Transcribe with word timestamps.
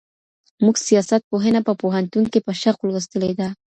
موږ 0.63 0.75
سياست 0.87 1.21
پوهنه 1.29 1.59
په 1.67 1.73
پوهنتون 1.81 2.23
کي 2.31 2.39
په 2.45 2.51
شوق 2.61 2.77
لوستلې 2.89 3.31
ده. 3.39 3.47